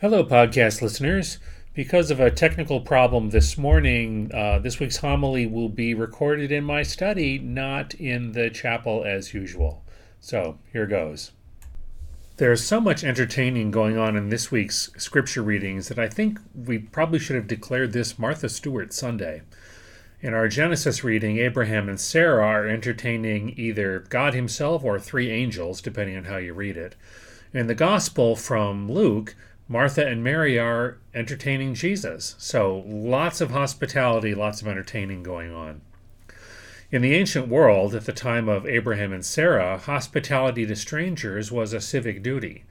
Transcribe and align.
Hello, 0.00 0.24
podcast 0.24 0.82
listeners. 0.82 1.38
Because 1.72 2.10
of 2.10 2.18
a 2.18 2.28
technical 2.28 2.80
problem 2.80 3.30
this 3.30 3.56
morning, 3.56 4.28
uh, 4.34 4.58
this 4.58 4.80
week's 4.80 4.96
homily 4.96 5.46
will 5.46 5.68
be 5.68 5.94
recorded 5.94 6.50
in 6.50 6.64
my 6.64 6.82
study, 6.82 7.38
not 7.38 7.94
in 7.94 8.32
the 8.32 8.50
chapel 8.50 9.04
as 9.04 9.32
usual. 9.32 9.84
So 10.18 10.58
here 10.72 10.86
goes. 10.86 11.30
There's 12.38 12.64
so 12.64 12.80
much 12.80 13.04
entertaining 13.04 13.70
going 13.70 13.96
on 13.96 14.16
in 14.16 14.30
this 14.30 14.50
week's 14.50 14.90
scripture 14.98 15.44
readings 15.44 15.86
that 15.86 15.98
I 15.98 16.08
think 16.08 16.40
we 16.52 16.76
probably 16.76 17.20
should 17.20 17.36
have 17.36 17.46
declared 17.46 17.92
this 17.92 18.18
Martha 18.18 18.48
Stewart 18.48 18.92
Sunday. 18.92 19.42
In 20.20 20.34
our 20.34 20.48
Genesis 20.48 21.04
reading, 21.04 21.38
Abraham 21.38 21.88
and 21.88 22.00
Sarah 22.00 22.44
are 22.44 22.66
entertaining 22.66 23.54
either 23.56 24.00
God 24.08 24.34
Himself 24.34 24.82
or 24.82 24.98
three 24.98 25.30
angels, 25.30 25.80
depending 25.80 26.16
on 26.16 26.24
how 26.24 26.38
you 26.38 26.52
read 26.52 26.76
it. 26.76 26.96
In 27.52 27.68
the 27.68 27.76
Gospel 27.76 28.34
from 28.34 28.90
Luke, 28.90 29.36
Martha 29.66 30.06
and 30.06 30.22
Mary 30.22 30.58
are 30.58 30.98
entertaining 31.14 31.74
Jesus. 31.74 32.34
So 32.38 32.84
lots 32.86 33.40
of 33.40 33.50
hospitality, 33.50 34.34
lots 34.34 34.60
of 34.60 34.68
entertaining 34.68 35.22
going 35.22 35.54
on. 35.54 35.80
In 36.90 37.00
the 37.00 37.14
ancient 37.14 37.48
world, 37.48 37.94
at 37.94 38.04
the 38.04 38.12
time 38.12 38.48
of 38.48 38.66
Abraham 38.66 39.12
and 39.12 39.24
Sarah, 39.24 39.78
hospitality 39.78 40.66
to 40.66 40.76
strangers 40.76 41.50
was 41.50 41.72
a 41.72 41.80
civic 41.80 42.22
duty. 42.22 42.64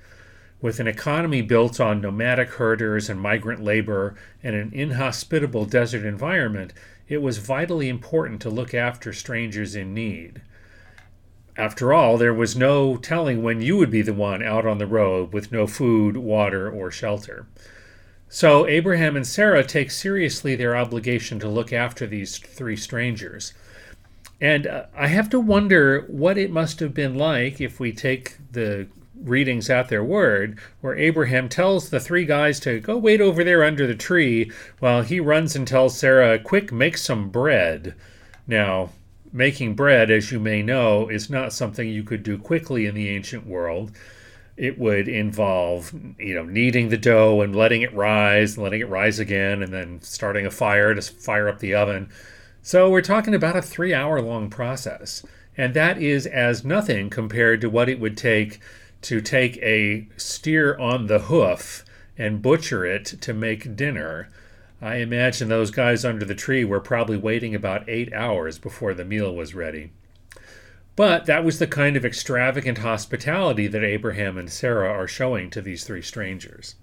With 0.62 0.80
an 0.80 0.88
economy 0.88 1.42
built 1.42 1.82
on 1.82 2.00
nomadic 2.00 2.52
herders 2.52 3.10
and 3.10 3.20
migrant 3.20 3.64
labor 3.64 4.16
and 4.44 4.56
an 4.56 4.72
inhospitable 4.72 5.66
desert 5.66 6.06
environment, 6.06 6.74
it 7.10 7.22
was 7.22 7.40
vitally 7.40 7.90
important 7.90 8.40
to 8.44 8.50
look 8.50 8.74
after 8.74 9.12
strangers 9.12 9.76
in 9.76 9.94
need. 9.94 10.42
After 11.56 11.94
all, 11.94 12.18
there 12.18 12.34
was 12.34 12.56
no 12.56 12.98
telling 12.98 13.44
when 13.44 13.62
you 13.62 13.78
would 13.78 13.92
be 13.92 14.02
the 14.02 14.14
one 14.14 14.42
out 14.42 14.66
on 14.66 14.80
the 14.80 14.88
road 14.88 15.34
with 15.34 15.52
no 15.52 15.68
food, 15.68 16.18
water, 16.18 16.70
or 16.70 16.90
shelter. 16.90 17.46
So 18.28 18.66
Abraham 18.66 19.16
and 19.16 19.28
Sarah 19.28 19.64
take 19.64 19.92
seriously 19.92 20.56
their 20.56 20.76
obligation 20.76 21.38
to 21.40 21.48
look 21.48 21.72
after 21.72 22.08
these 22.08 22.40
three 22.40 22.76
strangers. 22.76 23.54
And 24.42 24.66
uh, 24.66 24.86
I 24.98 25.08
have 25.08 25.30
to 25.30 25.40
wonder 25.40 26.02
what 26.08 26.40
it 26.40 26.50
must 26.50 26.80
have 26.80 26.96
been 26.96 27.16
like 27.16 27.62
if 27.62 27.80
we 27.80 27.92
take 27.92 28.38
the 28.52 28.88
readings 29.24 29.70
at 29.70 29.90
their 29.90 30.04
word, 30.04 30.58
where 30.82 30.98
Abraham 30.98 31.48
tells 31.48 31.90
the 31.90 32.00
three 32.00 32.26
guys 32.26 32.60
to 32.62 32.80
go 32.80 32.98
wait 32.98 33.22
over 33.22 33.44
there 33.44 33.64
under 33.64 33.86
the 33.86 33.96
tree 33.96 34.52
while 34.80 35.04
he 35.04 35.20
runs 35.20 35.56
and 35.56 35.68
tells 35.68 35.98
Sarah, 35.98 36.40
Quick, 36.40 36.72
make 36.72 36.98
some 36.98 37.30
bread. 37.30 37.94
Now, 38.48 38.90
making 39.34 39.74
bread, 39.74 40.12
as 40.12 40.32
you 40.32 40.40
may 40.40 40.62
know, 40.62 41.10
is 41.10 41.30
not 41.30 41.52
something 41.52 41.90
you 41.90 42.04
could 42.04 42.24
do 42.24 42.38
quickly 42.38 42.86
in 42.86 42.96
the 42.96 43.10
ancient 43.10 43.46
world. 43.46 43.92
It 44.56 44.78
would 44.78 45.08
involve, 45.08 45.92
you 46.20 46.36
know, 46.36 46.46
kneading 46.46 46.90
the 46.90 46.98
dough 46.98 47.42
and 47.42 47.56
letting 47.56 47.82
it 47.82 47.94
rise, 47.94 48.54
and 48.54 48.64
letting 48.64 48.82
it 48.82 48.90
rise 48.90 49.18
again, 49.18 49.64
and 49.64 49.74
then 49.74 50.00
starting 50.02 50.46
a 50.46 50.52
fire 50.52 50.94
to 50.94 51.02
fire 51.02 51.50
up 51.50 51.60
the 51.60 51.74
oven. 51.74 52.10
So 52.62 52.90
we're 52.90 53.02
talking 53.02 53.34
about 53.34 53.58
a 53.58 53.62
three 53.62 53.94
hour 53.94 54.22
long 54.22 54.50
process. 54.50 55.26
And 55.58 55.74
that 55.74 56.02
is 56.02 56.26
as 56.26 56.64
nothing 56.64 57.10
compared 57.10 57.62
to 57.62 57.70
what 57.70 57.90
it 57.90 58.00
would 58.00 58.18
take 58.18 58.60
to 59.02 59.22
take 59.22 59.58
a 59.58 60.08
steer 60.18 60.78
on 60.78 61.08
the 61.08 61.20
hoof 61.20 61.84
and 62.18 62.42
butcher 62.42 62.86
it 62.86 63.06
to 63.06 63.34
make 63.34 63.76
dinner 63.76 64.30
I 64.84 64.96
imagine 64.96 65.48
those 65.48 65.72
guys 65.72 66.04
under 66.04 66.26
the 66.26 66.36
tree 66.36 66.66
were 66.66 66.82
probably 66.82 67.16
waiting 67.16 67.56
about 67.56 67.88
eight 67.88 68.12
hours 68.12 68.60
before 68.60 68.94
the 68.94 69.06
meal 69.06 69.34
was 69.34 69.56
ready. 69.56 69.94
But 70.98 71.26
that 71.26 71.46
was 71.46 71.58
the 71.58 71.68
kind 71.68 71.96
of 71.96 72.04
extravagant 72.04 72.80
hospitality 72.80 73.68
that 73.68 73.82
Abraham 73.82 74.38
and 74.38 74.52
Sarah 74.52 74.90
are 74.90 75.08
showing 75.08 75.50
to 75.52 75.62
these 75.62 75.86
three 75.86 76.02
strangers. 76.02 76.76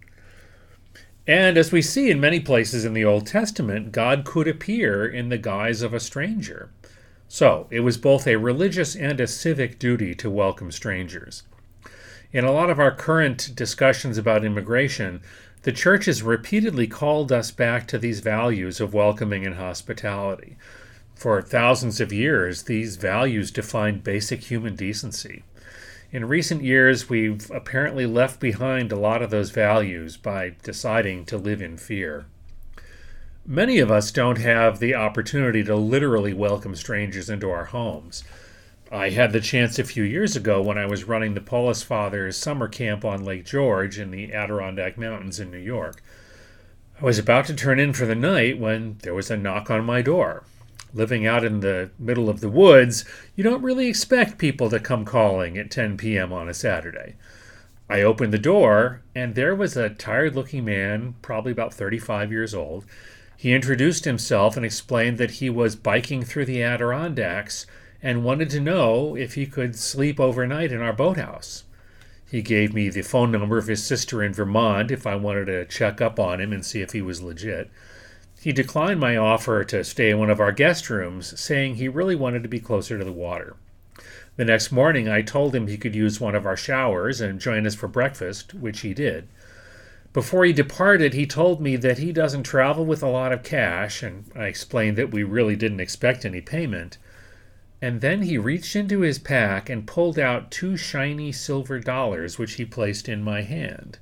And 1.27 1.59
as 1.59 1.73
we 1.73 1.83
see 1.83 2.11
in 2.11 2.19
many 2.19 2.41
places 2.41 2.87
in 2.87 2.95
the 2.95 3.05
Old 3.05 3.27
Testament, 3.27 3.93
God 3.93 4.25
could 4.25 4.48
appear 4.48 5.06
in 5.06 5.28
the 5.28 5.37
guise 5.37 5.83
of 5.83 5.93
a 5.93 6.01
stranger. 6.01 6.71
So 7.28 7.66
it 7.71 7.81
was 7.81 7.99
both 7.99 8.27
a 8.27 8.37
religious 8.37 8.97
and 8.97 9.21
a 9.21 9.27
civic 9.27 9.78
duty 9.78 10.15
to 10.15 10.31
welcome 10.31 10.72
strangers. 10.72 11.43
In 12.33 12.44
a 12.44 12.53
lot 12.53 12.71
of 12.71 12.81
our 12.81 12.94
current 12.94 13.50
discussions 13.55 14.16
about 14.16 14.44
immigration, 14.44 15.21
the 15.62 15.72
church 15.72 16.06
has 16.06 16.22
repeatedly 16.22 16.87
called 16.87 17.31
us 17.31 17.50
back 17.50 17.87
to 17.88 17.98
these 17.98 18.21
values 18.21 18.81
of 18.81 18.94
welcoming 18.94 19.44
and 19.44 19.56
hospitality. 19.56 20.56
For 21.15 21.43
thousands 21.43 22.00
of 22.00 22.15
years, 22.15 22.62
these 22.62 22.97
values 22.97 23.50
defined 23.50 24.03
basic 24.03 24.44
human 24.44 24.75
decency. 24.75 25.44
In 26.12 26.25
recent 26.26 26.62
years, 26.62 27.10
we've 27.10 27.50
apparently 27.50 28.06
left 28.06 28.41
behind 28.41 28.91
a 28.91 28.98
lot 28.98 29.22
of 29.22 29.31
those 29.31 29.50
values 29.50 30.16
by 30.16 30.54
deciding 30.62 31.26
to 31.26 31.37
live 31.37 31.60
in 31.60 31.77
fear. 31.77 32.25
Many 33.47 33.78
of 33.81 33.91
us 33.91 34.10
don't 34.10 34.38
have 34.38 34.78
the 34.78 34.94
opportunity 34.94 35.62
to 35.65 35.77
literally 35.77 36.32
welcome 36.32 36.75
strangers 36.75 37.28
into 37.28 37.50
our 37.50 37.66
homes. 37.66 38.25
I 38.93 39.11
had 39.11 39.33
the 39.33 39.41
chance 39.41 39.78
a 39.78 39.84
few 39.84 40.03
years 40.03 40.34
ago 40.34 40.61
when 40.61 40.77
I 40.77 40.87
was 40.87 41.05
running 41.05 41.34
the 41.34 41.41
Paulist 41.41 41.84
Fathers 41.84 42.37
summer 42.37 42.67
camp 42.67 43.05
on 43.05 43.25
Lake 43.25 43.45
George 43.45 44.01
in 44.01 44.11
the 44.11 44.34
Adirondack 44.34 44.99
Mountains 44.99 45.39
in 45.39 45.49
New 45.49 45.59
York. 45.59 46.03
I 47.01 47.05
was 47.05 47.17
about 47.17 47.47
to 47.47 47.55
turn 47.55 47.78
in 47.78 47.93
for 47.93 48.05
the 48.05 48.17
night 48.17 48.59
when 48.59 48.99
there 49.03 49.15
was 49.15 49.31
a 49.31 49.37
knock 49.37 49.71
on 49.71 49.84
my 49.84 50.03
door. 50.03 50.43
Living 50.93 51.25
out 51.25 51.45
in 51.45 51.61
the 51.61 51.91
middle 52.01 52.28
of 52.28 52.41
the 52.41 52.49
woods, 52.49 53.05
you 53.37 53.45
don't 53.45 53.62
really 53.62 53.87
expect 53.87 54.39
people 54.39 54.69
to 54.71 54.81
come 54.81 55.05
calling 55.05 55.57
at 55.57 55.71
10 55.71 55.97
p.m. 55.97 56.33
on 56.33 56.49
a 56.49 56.55
Saturday. 56.55 57.15
I 57.89 58.03
opened 58.03 58.33
the 58.33 58.39
door, 58.39 59.03
and 59.15 59.37
there 59.37 59.55
was 59.55 59.77
a 59.77 59.91
tired 59.91 60.34
looking 60.34 60.65
man, 60.65 61.15
probably 61.22 61.53
about 61.53 61.72
35 61.72 62.33
years 62.33 62.55
old. 62.57 62.87
He 63.37 63.53
introduced 63.53 64.05
himself 64.05 64.57
and 64.57 64.67
explained 64.67 65.17
that 65.19 65.33
he 65.33 65.49
was 65.49 65.77
biking 65.77 66.25
through 66.25 66.47
the 66.47 66.62
Adirondacks 66.62 67.67
and 68.03 68.25
wanted 68.25 68.50
to 68.50 68.61
know 68.61 69.15
if 69.16 69.34
he 69.34 69.47
could 69.47 69.77
sleep 69.77 70.19
overnight 70.19 70.72
in 70.72 70.81
our 70.81 70.93
boathouse. 70.93 71.65
He 72.31 72.43
gave 72.43 72.72
me 72.72 72.88
the 72.88 73.03
phone 73.03 73.33
number 73.33 73.59
of 73.59 73.66
his 73.66 73.84
sister 73.84 74.22
in 74.22 74.33
Vermont 74.33 74.91
if 74.91 75.06
I 75.06 75.16
wanted 75.16 75.47
to 75.47 75.65
check 75.65 76.00
up 76.00 76.21
on 76.21 76.41
him 76.41 76.53
and 76.53 76.65
see 76.65 76.81
if 76.81 76.93
he 76.93 77.03
was 77.03 77.22
legit. 77.22 77.71
He 78.41 78.53
declined 78.53 79.00
my 79.00 79.16
offer 79.16 79.65
to 79.65 79.84
stay 79.84 80.10
in 80.10 80.19
one 80.19 80.31
of 80.31 80.41
our 80.41 80.53
guest 80.53 80.89
rooms, 80.89 81.39
saying 81.39 81.75
he 81.75 81.89
really 81.89 82.15
wanted 82.15 82.43
to 82.43 82.49
be 82.49 82.60
closer 82.60 82.97
to 82.97 83.05
the 83.05 83.12
water. 83.12 83.56
The 84.37 84.44
next 84.47 84.72
morning, 84.72 85.09
I 85.09 85.21
told 85.21 85.55
him 85.55 85.66
he 85.66 85.77
could 85.77 85.94
use 85.94 86.21
one 86.21 86.34
of 86.34 86.47
our 86.47 86.56
showers 86.56 87.21
and 87.21 87.41
join 87.41 87.66
us 87.66 87.75
for 87.75 87.89
breakfast, 87.89 88.55
which 88.55 88.81
he 88.81 88.94
did. 88.94 89.28
Before 90.12 90.44
he 90.44 90.53
departed, 90.53 91.12
he 91.12 91.27
told 91.27 91.60
me 91.60 91.77
that 91.77 91.99
he 91.99 92.12
doesn't 92.12 92.44
travel 92.44 92.87
with 92.87 93.03
a 93.03 93.09
lot 93.09 93.33
of 93.33 93.43
cash, 93.43 94.03
and 94.03 94.25
I 94.34 94.47
explained 94.47 94.97
that 94.97 95.10
we 95.10 95.22
really 95.22 95.56
didn't 95.56 95.81
expect 95.81 96.25
any 96.25 96.41
payment. 96.41 96.97
And 97.82 98.00
then 98.00 98.22
he 98.22 98.36
reached 98.36 98.76
into 98.76 99.00
his 99.00 99.18
pack 99.18 99.70
and 99.70 99.86
pulled 99.86 100.18
out 100.18 100.50
two 100.50 100.76
shiny 100.76 101.32
silver 101.32 101.78
dollars, 101.78 102.38
which 102.38 102.54
he 102.54 102.64
placed 102.64 103.08
in 103.08 103.22
my 103.22 103.42
hand. 103.42 103.98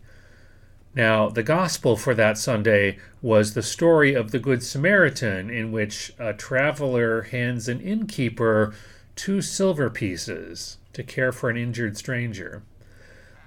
Now, 0.95 1.29
the 1.29 1.45
gospel 1.45 1.97
for 1.97 2.15
that 2.15 2.39
Sunday 2.39 2.99
was 3.23 3.55
the 3.55 3.63
story 3.63 4.15
of 4.15 4.33
the 4.33 4.41
Good 4.41 4.65
Samaritan, 4.65 5.49
in 5.49 5.71
which 5.71 6.13
a 6.19 6.33
traveler 6.33 7.23
hands 7.23 7.69
an 7.69 7.81
innkeeper 7.81 8.75
two 9.15 9.41
silver 9.41 9.91
pieces 9.91 10.79
to 10.93 11.05
care 11.05 11.31
for 11.31 11.51
an 11.51 11.57
injured 11.57 11.97
stranger. 11.97 12.63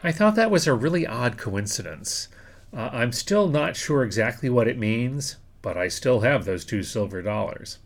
I 0.03 0.11
thought 0.11 0.35
that 0.35 0.51
was 0.51 0.65
a 0.65 0.73
really 0.73 1.05
odd 1.05 1.37
coincidence. 1.37 2.29
Uh, 2.73 2.89
I'm 2.93 3.11
still 3.11 3.49
not 3.49 3.75
sure 3.75 4.03
exactly 4.03 4.49
what 4.49 4.67
it 4.67 4.77
means, 4.77 5.35
but 5.61 5.77
I 5.77 5.89
still 5.89 6.21
have 6.21 6.45
those 6.45 6.63
two 6.63 6.83
silver 6.83 7.21
dollars. 7.21 7.79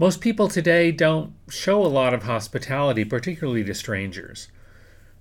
Most 0.00 0.22
people 0.22 0.48
today 0.48 0.92
don't 0.92 1.34
show 1.50 1.84
a 1.84 1.86
lot 1.86 2.14
of 2.14 2.22
hospitality, 2.22 3.04
particularly 3.04 3.62
to 3.64 3.74
strangers. 3.74 4.48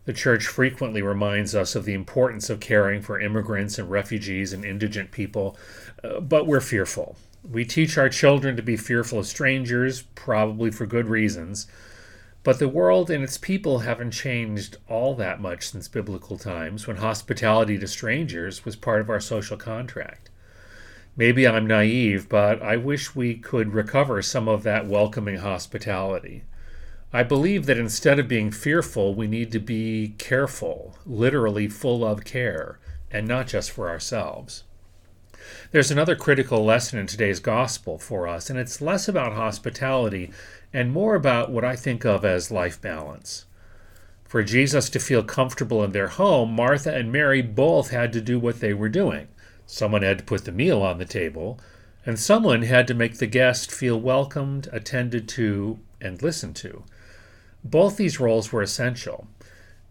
The 0.05 0.13
church 0.13 0.47
frequently 0.47 1.01
reminds 1.01 1.53
us 1.53 1.75
of 1.75 1.83
the 1.83 1.93
importance 1.93 2.49
of 2.49 2.61
caring 2.61 3.01
for 3.01 3.19
immigrants 3.19 3.77
and 3.77 3.91
refugees 3.91 4.53
and 4.53 4.63
indigent 4.63 5.11
people, 5.11 5.57
uh, 6.01 6.21
but 6.21 6.47
we're 6.47 6.61
fearful. 6.61 7.17
We 7.43 7.65
teach 7.65 7.97
our 7.97 8.07
children 8.07 8.55
to 8.55 8.61
be 8.61 8.77
fearful 8.77 9.19
of 9.19 9.27
strangers, 9.27 10.03
probably 10.15 10.71
for 10.71 10.85
good 10.85 11.07
reasons, 11.09 11.67
but 12.43 12.59
the 12.59 12.69
world 12.69 13.11
and 13.11 13.21
its 13.21 13.37
people 13.37 13.79
haven't 13.79 14.11
changed 14.11 14.77
all 14.87 15.13
that 15.15 15.41
much 15.41 15.67
since 15.67 15.89
biblical 15.89 16.37
times 16.37 16.87
when 16.87 16.95
hospitality 16.95 17.77
to 17.79 17.87
strangers 17.89 18.63
was 18.63 18.77
part 18.77 19.01
of 19.01 19.09
our 19.09 19.19
social 19.19 19.57
contract. 19.57 20.28
Maybe 21.19 21.45
I'm 21.45 21.67
naive, 21.67 22.29
but 22.29 22.61
I 22.61 22.77
wish 22.77 23.13
we 23.13 23.35
could 23.35 23.73
recover 23.73 24.21
some 24.21 24.47
of 24.47 24.63
that 24.63 24.87
welcoming 24.87 25.39
hospitality. 25.39 26.45
I 27.11 27.23
believe 27.23 27.65
that 27.65 27.77
instead 27.77 28.19
of 28.19 28.29
being 28.29 28.51
fearful, 28.51 29.13
we 29.13 29.27
need 29.27 29.51
to 29.51 29.59
be 29.59 30.15
careful, 30.17 30.97
literally 31.05 31.67
full 31.67 32.05
of 32.05 32.23
care, 32.23 32.79
and 33.11 33.27
not 33.27 33.47
just 33.47 33.69
for 33.69 33.89
ourselves. 33.89 34.63
There's 35.71 35.91
another 35.91 36.15
critical 36.15 36.63
lesson 36.63 36.97
in 36.97 37.05
today's 37.05 37.41
gospel 37.41 37.97
for 37.97 38.25
us, 38.25 38.49
and 38.49 38.57
it's 38.57 38.79
less 38.79 39.09
about 39.09 39.33
hospitality 39.33 40.31
and 40.71 40.89
more 40.89 41.15
about 41.15 41.51
what 41.51 41.65
I 41.65 41.75
think 41.75 42.05
of 42.05 42.23
as 42.23 42.49
life 42.49 42.79
balance. 42.79 43.43
For 44.23 44.41
Jesus 44.41 44.89
to 44.91 44.99
feel 44.99 45.23
comfortable 45.23 45.83
in 45.83 45.91
their 45.91 46.07
home, 46.07 46.53
Martha 46.53 46.95
and 46.95 47.11
Mary 47.11 47.41
both 47.41 47.89
had 47.89 48.13
to 48.13 48.21
do 48.21 48.39
what 48.39 48.61
they 48.61 48.73
were 48.73 48.87
doing. 48.87 49.27
Someone 49.71 50.01
had 50.01 50.17
to 50.17 50.23
put 50.23 50.45
the 50.45 50.51
meal 50.51 50.81
on 50.81 50.97
the 50.97 51.05
table, 51.05 51.59
and 52.03 52.17
someone 52.17 52.63
had 52.63 52.87
to 52.87 52.95
make 52.95 53.19
the 53.19 53.27
guest 53.27 53.71
feel 53.71 53.99
welcomed, 53.99 54.67
attended 54.71 55.29
to, 55.29 55.77
and 56.01 56.19
listened 56.23 56.55
to. 56.55 56.83
Both 57.63 57.95
these 57.95 58.19
roles 58.19 58.51
were 58.51 58.63
essential. 58.63 59.27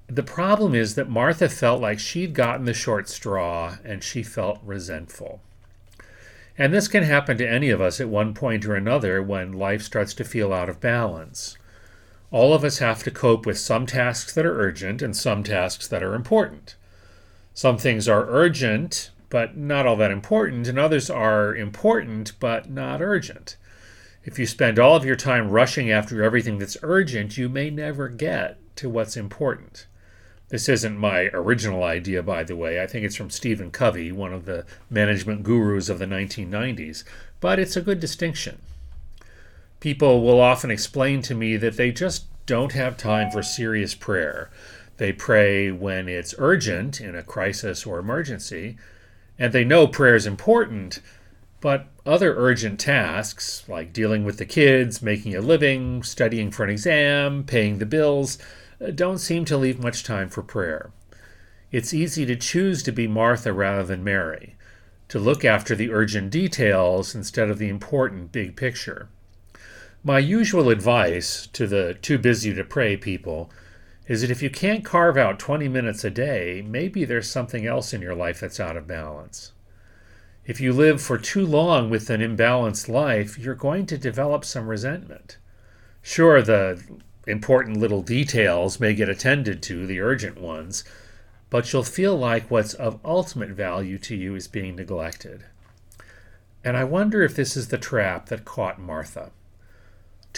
The 0.08 0.24
problem 0.24 0.74
is 0.74 0.96
that 0.96 1.08
Martha 1.08 1.48
felt 1.48 1.80
like 1.80 2.00
she'd 2.00 2.34
gotten 2.34 2.64
the 2.64 2.74
short 2.74 3.08
straw 3.08 3.76
and 3.84 4.02
she 4.02 4.24
felt 4.24 4.58
resentful. 4.64 5.40
And 6.58 6.74
this 6.74 6.88
can 6.88 7.04
happen 7.04 7.38
to 7.38 7.48
any 7.48 7.70
of 7.70 7.80
us 7.80 8.00
at 8.00 8.08
one 8.08 8.34
point 8.34 8.66
or 8.66 8.74
another 8.74 9.22
when 9.22 9.52
life 9.52 9.82
starts 9.82 10.12
to 10.14 10.24
feel 10.24 10.52
out 10.52 10.68
of 10.68 10.80
balance. 10.80 11.56
All 12.32 12.52
of 12.52 12.64
us 12.64 12.78
have 12.78 13.04
to 13.04 13.12
cope 13.12 13.46
with 13.46 13.58
some 13.58 13.86
tasks 13.86 14.34
that 14.34 14.44
are 14.44 14.60
urgent 14.60 15.02
and 15.02 15.16
some 15.16 15.44
tasks 15.44 15.86
that 15.86 16.02
are 16.02 16.16
important. 16.16 16.74
Some 17.54 17.78
things 17.78 18.08
are 18.08 18.26
urgent 18.28 19.10
but 19.30 19.56
not 19.56 19.86
all 19.86 19.96
that 19.96 20.10
important, 20.10 20.68
and 20.68 20.78
others 20.78 21.10
are 21.10 21.54
important 21.54 22.32
but 22.40 22.70
not 22.70 23.02
urgent. 23.02 23.56
If 24.24 24.38
you 24.38 24.46
spend 24.46 24.78
all 24.78 24.96
of 24.96 25.04
your 25.04 25.16
time 25.16 25.50
rushing 25.50 25.90
after 25.90 26.22
everything 26.22 26.58
that's 26.58 26.76
urgent, 26.82 27.38
you 27.38 27.48
may 27.48 27.70
never 27.70 28.08
get 28.08 28.58
to 28.76 28.90
what's 28.90 29.16
important. 29.16 29.86
This 30.48 30.68
isn't 30.68 30.96
my 30.96 31.30
original 31.34 31.82
idea, 31.82 32.22
by 32.22 32.42
the 32.42 32.56
way. 32.56 32.80
I 32.80 32.86
think 32.86 33.04
it's 33.04 33.16
from 33.16 33.30
Stephen 33.30 33.70
Covey, 33.70 34.12
one 34.12 34.32
of 34.32 34.46
the 34.46 34.64
management 34.88 35.42
gurus 35.42 35.88
of 35.88 35.98
the 35.98 36.06
1990s, 36.06 37.04
but 37.40 37.58
it's 37.58 37.76
a 37.76 37.82
good 37.82 38.00
distinction. 38.00 38.58
People 39.80 40.22
will 40.22 40.40
often 40.40 40.70
explain 40.70 41.22
to 41.22 41.34
me 41.34 41.56
that 41.56 41.76
they 41.76 41.92
just 41.92 42.24
don't 42.46 42.72
have 42.72 42.96
time 42.96 43.30
for 43.30 43.42
serious 43.42 43.94
prayer. 43.94 44.50
They 44.96 45.12
pray 45.12 45.70
when 45.70 46.08
it's 46.08 46.34
urgent 46.38 47.00
in 47.00 47.14
a 47.14 47.22
crisis 47.22 47.86
or 47.86 47.98
emergency, 47.98 48.78
and 49.38 49.52
they 49.52 49.64
know 49.64 49.86
prayer 49.86 50.16
is 50.16 50.26
important, 50.26 51.00
but 51.60 51.86
other 52.04 52.34
urgent 52.36 52.80
tasks, 52.80 53.64
like 53.68 53.92
dealing 53.92 54.24
with 54.24 54.38
the 54.38 54.46
kids, 54.46 55.02
making 55.02 55.34
a 55.34 55.40
living, 55.40 56.02
studying 56.02 56.50
for 56.50 56.64
an 56.64 56.70
exam, 56.70 57.44
paying 57.44 57.78
the 57.78 57.86
bills, 57.86 58.38
uh, 58.84 58.90
don't 58.90 59.18
seem 59.18 59.44
to 59.44 59.56
leave 59.56 59.78
much 59.78 60.04
time 60.04 60.28
for 60.28 60.42
prayer. 60.42 60.90
It's 61.70 61.92
easy 61.92 62.24
to 62.26 62.36
choose 62.36 62.82
to 62.84 62.92
be 62.92 63.06
Martha 63.06 63.52
rather 63.52 63.84
than 63.84 64.02
Mary, 64.02 64.56
to 65.08 65.18
look 65.18 65.44
after 65.44 65.74
the 65.74 65.92
urgent 65.92 66.30
details 66.30 67.14
instead 67.14 67.50
of 67.50 67.58
the 67.58 67.68
important 67.68 68.32
big 68.32 68.56
picture. 68.56 69.08
My 70.02 70.18
usual 70.18 70.70
advice 70.70 71.46
to 71.48 71.66
the 71.66 71.94
too 72.00 72.18
busy 72.18 72.54
to 72.54 72.64
pray 72.64 72.96
people 72.96 73.50
is 74.08 74.22
that 74.22 74.30
if 74.30 74.42
you 74.42 74.48
can't 74.48 74.84
carve 74.84 75.18
out 75.18 75.38
20 75.38 75.68
minutes 75.68 76.02
a 76.02 76.10
day, 76.10 76.64
maybe 76.66 77.04
there's 77.04 77.30
something 77.30 77.66
else 77.66 77.92
in 77.92 78.00
your 78.00 78.14
life 78.14 78.40
that's 78.40 78.58
out 78.58 78.76
of 78.76 78.86
balance. 78.86 79.52
If 80.46 80.62
you 80.62 80.72
live 80.72 81.02
for 81.02 81.18
too 81.18 81.44
long 81.44 81.90
with 81.90 82.08
an 82.08 82.22
imbalanced 82.22 82.88
life, 82.88 83.38
you're 83.38 83.54
going 83.54 83.84
to 83.84 83.98
develop 83.98 84.46
some 84.46 84.66
resentment. 84.66 85.36
Sure, 86.00 86.40
the 86.40 86.82
important 87.26 87.76
little 87.76 88.00
details 88.00 88.80
may 88.80 88.94
get 88.94 89.10
attended 89.10 89.62
to, 89.64 89.86
the 89.86 90.00
urgent 90.00 90.40
ones, 90.40 90.84
but 91.50 91.70
you'll 91.70 91.82
feel 91.82 92.16
like 92.16 92.50
what's 92.50 92.72
of 92.72 92.98
ultimate 93.04 93.50
value 93.50 93.98
to 93.98 94.16
you 94.16 94.34
is 94.34 94.48
being 94.48 94.76
neglected. 94.76 95.44
And 96.64 96.78
I 96.78 96.84
wonder 96.84 97.22
if 97.22 97.36
this 97.36 97.58
is 97.58 97.68
the 97.68 97.76
trap 97.76 98.30
that 98.30 98.46
caught 98.46 98.80
Martha. 98.80 99.32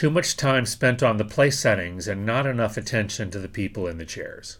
Too 0.00 0.08
much 0.08 0.34
time 0.34 0.64
spent 0.64 1.02
on 1.02 1.18
the 1.18 1.26
place 1.26 1.58
settings 1.58 2.08
and 2.08 2.24
not 2.24 2.46
enough 2.46 2.78
attention 2.78 3.30
to 3.32 3.38
the 3.38 3.50
people 3.50 3.86
in 3.86 3.98
the 3.98 4.06
chairs. 4.06 4.56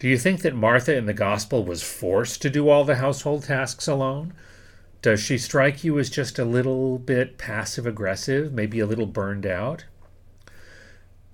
Do 0.00 0.08
you 0.08 0.18
think 0.18 0.42
that 0.42 0.52
Martha 0.52 0.96
in 0.96 1.06
the 1.06 1.12
Gospel 1.12 1.64
was 1.64 1.84
forced 1.84 2.42
to 2.42 2.50
do 2.50 2.68
all 2.68 2.82
the 2.82 2.96
household 2.96 3.44
tasks 3.44 3.86
alone? 3.86 4.34
Does 5.00 5.20
she 5.20 5.38
strike 5.38 5.84
you 5.84 5.96
as 6.00 6.10
just 6.10 6.40
a 6.40 6.44
little 6.44 6.98
bit 6.98 7.38
passive 7.38 7.86
aggressive, 7.86 8.52
maybe 8.52 8.80
a 8.80 8.86
little 8.86 9.06
burned 9.06 9.46
out? 9.46 9.84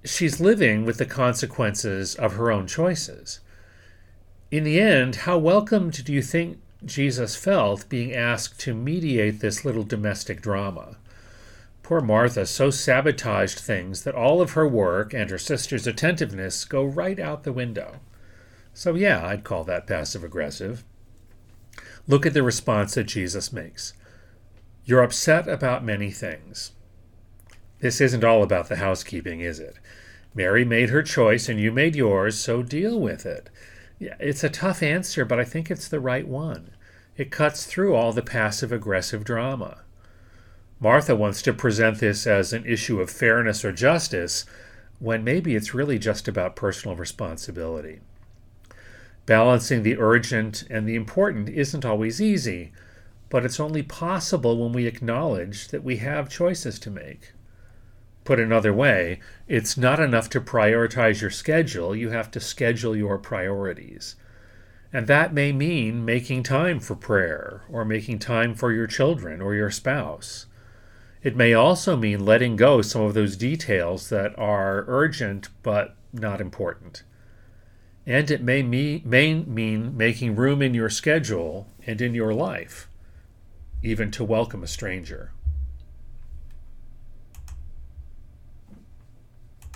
She's 0.04 0.38
living 0.38 0.84
with 0.84 0.98
the 0.98 1.06
consequences 1.06 2.14
of 2.16 2.34
her 2.34 2.52
own 2.52 2.66
choices. 2.66 3.40
In 4.50 4.64
the 4.64 4.78
end, 4.78 5.16
how 5.24 5.38
welcomed 5.38 6.04
do 6.04 6.12
you 6.12 6.20
think 6.20 6.58
Jesus 6.84 7.36
felt 7.36 7.88
being 7.88 8.12
asked 8.12 8.60
to 8.60 8.74
mediate 8.74 9.40
this 9.40 9.64
little 9.64 9.84
domestic 9.84 10.42
drama? 10.42 10.98
Poor 11.84 12.00
Martha 12.00 12.46
so 12.46 12.70
sabotaged 12.70 13.58
things 13.58 14.04
that 14.04 14.14
all 14.14 14.40
of 14.40 14.52
her 14.52 14.66
work 14.66 15.12
and 15.12 15.28
her 15.28 15.36
sister's 15.36 15.86
attentiveness 15.86 16.64
go 16.64 16.82
right 16.82 17.20
out 17.20 17.44
the 17.44 17.52
window. 17.52 18.00
So, 18.72 18.94
yeah, 18.94 19.24
I'd 19.26 19.44
call 19.44 19.64
that 19.64 19.86
passive 19.86 20.24
aggressive. 20.24 20.82
Look 22.08 22.24
at 22.24 22.32
the 22.32 22.42
response 22.42 22.94
that 22.94 23.04
Jesus 23.04 23.52
makes. 23.52 23.92
You're 24.86 25.02
upset 25.02 25.46
about 25.46 25.84
many 25.84 26.10
things. 26.10 26.72
This 27.80 28.00
isn't 28.00 28.24
all 28.24 28.42
about 28.42 28.70
the 28.70 28.76
housekeeping, 28.76 29.40
is 29.40 29.60
it? 29.60 29.76
Mary 30.34 30.64
made 30.64 30.88
her 30.88 31.02
choice 31.02 31.50
and 31.50 31.60
you 31.60 31.70
made 31.70 31.94
yours, 31.94 32.38
so 32.38 32.62
deal 32.62 32.98
with 32.98 33.26
it. 33.26 33.50
Yeah, 33.98 34.16
it's 34.18 34.42
a 34.42 34.48
tough 34.48 34.82
answer, 34.82 35.26
but 35.26 35.38
I 35.38 35.44
think 35.44 35.70
it's 35.70 35.88
the 35.88 36.00
right 36.00 36.26
one. 36.26 36.70
It 37.18 37.30
cuts 37.30 37.66
through 37.66 37.94
all 37.94 38.14
the 38.14 38.22
passive 38.22 38.72
aggressive 38.72 39.22
drama. 39.22 39.83
Martha 40.84 41.16
wants 41.16 41.40
to 41.40 41.54
present 41.54 41.98
this 41.98 42.26
as 42.26 42.52
an 42.52 42.66
issue 42.66 43.00
of 43.00 43.08
fairness 43.08 43.64
or 43.64 43.72
justice, 43.72 44.44
when 44.98 45.24
maybe 45.24 45.56
it's 45.56 45.72
really 45.72 45.98
just 45.98 46.28
about 46.28 46.56
personal 46.56 46.94
responsibility. 46.94 48.00
Balancing 49.24 49.82
the 49.82 49.96
urgent 49.96 50.62
and 50.68 50.86
the 50.86 50.94
important 50.94 51.48
isn't 51.48 51.86
always 51.86 52.20
easy, 52.20 52.70
but 53.30 53.46
it's 53.46 53.58
only 53.58 53.82
possible 53.82 54.62
when 54.62 54.74
we 54.74 54.86
acknowledge 54.86 55.68
that 55.68 55.82
we 55.82 55.96
have 55.96 56.28
choices 56.28 56.78
to 56.80 56.90
make. 56.90 57.32
Put 58.24 58.38
another 58.38 58.74
way, 58.74 59.20
it's 59.48 59.78
not 59.78 59.98
enough 59.98 60.28
to 60.28 60.38
prioritize 60.38 61.22
your 61.22 61.30
schedule, 61.30 61.96
you 61.96 62.10
have 62.10 62.30
to 62.32 62.40
schedule 62.40 62.94
your 62.94 63.16
priorities. 63.16 64.16
And 64.92 65.06
that 65.06 65.32
may 65.32 65.50
mean 65.50 66.04
making 66.04 66.42
time 66.42 66.78
for 66.78 66.94
prayer, 66.94 67.62
or 67.70 67.86
making 67.86 68.18
time 68.18 68.54
for 68.54 68.70
your 68.70 68.86
children 68.86 69.40
or 69.40 69.54
your 69.54 69.70
spouse. 69.70 70.44
It 71.24 71.36
may 71.36 71.54
also 71.54 71.96
mean 71.96 72.26
letting 72.26 72.54
go 72.54 72.82
some 72.82 73.00
of 73.00 73.14
those 73.14 73.34
details 73.34 74.10
that 74.10 74.38
are 74.38 74.84
urgent 74.86 75.48
but 75.62 75.96
not 76.12 76.38
important. 76.38 77.02
And 78.06 78.30
it 78.30 78.42
may, 78.42 78.62
me, 78.62 79.00
may 79.06 79.32
mean 79.32 79.96
making 79.96 80.36
room 80.36 80.60
in 80.60 80.74
your 80.74 80.90
schedule 80.90 81.66
and 81.86 82.02
in 82.02 82.14
your 82.14 82.34
life, 82.34 82.90
even 83.82 84.10
to 84.10 84.22
welcome 84.22 84.62
a 84.62 84.66
stranger. 84.66 85.32